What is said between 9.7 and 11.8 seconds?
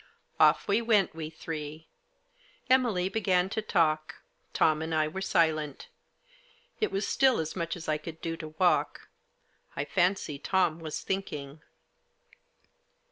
I fancy Tom was thinking.